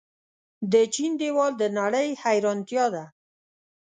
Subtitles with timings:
[0.71, 3.05] د چین دیوال د نړۍ حیرانتیا ده.